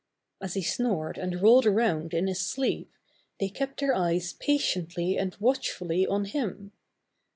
As 0.41 0.55
he 0.55 0.63
snored 0.63 1.19
and 1.19 1.43
rolled 1.43 1.67
around 1.67 2.11
in 2.15 2.25
his 2.25 2.39
sleep, 2.43 2.91
they 3.39 3.49
kept 3.49 3.81
their 3.81 3.93
eyes 3.93 4.33
patiently 4.33 5.15
and 5.15 5.37
watchfully 5.39 6.07
on 6.07 6.25
him. 6.25 6.71